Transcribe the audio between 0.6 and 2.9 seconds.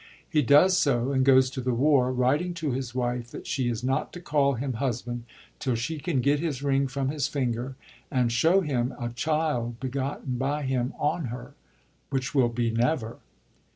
so, and goes to the war, writing to